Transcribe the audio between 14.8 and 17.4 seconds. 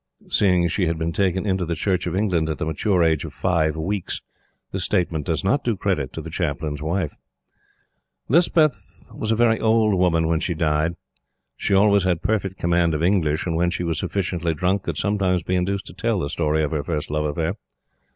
could sometimes be induced to tell the story of her first love